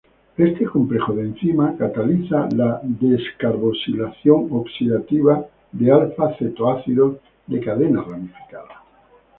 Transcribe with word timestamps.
Este 0.35 0.65
complejo 0.65 1.13
de 1.13 1.25
enzima 1.25 1.77
cataliza 1.77 2.49
el 2.51 2.97
descarboxilación 2.97 4.47
oxidativa 4.49 5.45
de 5.73 5.91
alfa-cetoácidos 5.91 7.17
de 7.45 7.59
cadena 7.59 8.01
ramificada. 8.01 8.81